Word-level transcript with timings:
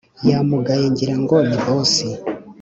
Yamagaye 0.29 0.85
ngira 0.91 1.15
ngo 1.21 1.35
ni 1.47 1.57
bosi 1.65 2.07